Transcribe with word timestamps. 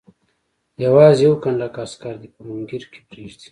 یوازې 0.85 1.21
یو 1.27 1.33
کنډک 1.43 1.75
عسکر 1.85 2.13
دې 2.21 2.29
په 2.33 2.39
مونګیر 2.47 2.83
کې 2.91 2.99
پرېږدي. 3.09 3.47